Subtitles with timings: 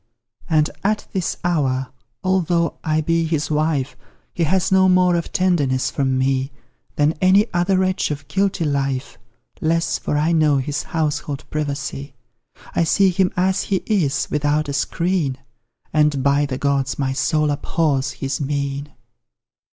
[0.49, 1.89] And at this hour
[2.23, 3.95] although I be his wife
[4.33, 6.51] He has no more of tenderness from me
[6.95, 9.19] Than any other wretch of guilty life;
[9.61, 12.15] Less, for I know his household privacy
[12.73, 15.37] I see him as he is without a screen;
[15.93, 18.91] And, by the gods, my soul abhors his mien!